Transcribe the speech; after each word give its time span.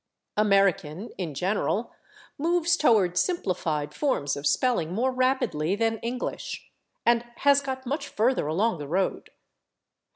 American, 0.35 1.11
in 1.19 1.35
general, 1.35 1.93
moves 2.39 2.75
toward 2.75 3.19
simplified 3.19 3.93
forms 3.93 4.35
of 4.35 4.47
spelling 4.47 4.91
more 4.91 5.11
rapidly 5.11 5.75
than 5.75 5.99
English, 5.99 6.71
and 7.05 7.23
has 7.35 7.61
got 7.61 7.85
much 7.85 8.07
further 8.07 8.47
along 8.47 8.79
the 8.79 8.87
road. 8.87 9.29